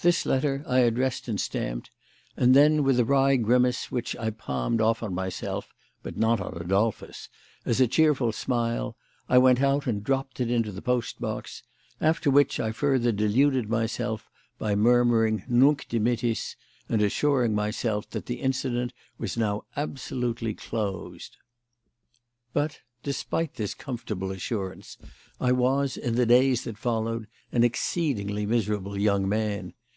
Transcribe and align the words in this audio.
This 0.00 0.26
letter 0.26 0.64
I 0.66 0.80
addressed 0.80 1.28
and 1.28 1.40
stamped, 1.40 1.92
and 2.36 2.56
then, 2.56 2.82
with 2.82 2.98
a 2.98 3.04
wry 3.04 3.36
grimace 3.36 3.92
which 3.92 4.16
I 4.16 4.30
palmed 4.30 4.80
off 4.80 5.00
on 5.00 5.14
myself 5.14 5.72
(but 6.02 6.16
not 6.16 6.40
on 6.40 6.56
Adolphus) 6.60 7.28
as 7.64 7.80
a 7.80 7.86
cheerful 7.86 8.32
smile, 8.32 8.96
I 9.28 9.38
went 9.38 9.62
out 9.62 9.86
and 9.86 10.02
dropped 10.02 10.40
it 10.40 10.50
into 10.50 10.72
the 10.72 10.82
post 10.82 11.20
box; 11.20 11.62
after 12.00 12.32
which 12.32 12.58
I 12.58 12.72
further 12.72 13.12
deluded 13.12 13.70
myself 13.70 14.28
by 14.58 14.74
murmuring 14.74 15.44
Nunc 15.46 15.86
dimittis 15.88 16.56
and 16.88 17.00
assuring 17.00 17.54
myself 17.54 18.10
that 18.10 18.26
the 18.26 18.40
incident 18.40 18.92
was 19.18 19.36
now 19.36 19.66
absolutely 19.76 20.52
closed. 20.52 21.36
But, 22.52 22.80
despite 23.04 23.54
this 23.54 23.72
comfortable 23.72 24.32
assurance, 24.32 24.98
I 25.40 25.52
was, 25.52 25.96
in 25.96 26.16
the 26.16 26.26
days 26.26 26.64
that 26.64 26.76
followed, 26.76 27.28
an 27.52 27.62
exceedingly 27.62 28.46
miserable 28.46 28.98
young 28.98 29.28
man. 29.28 29.74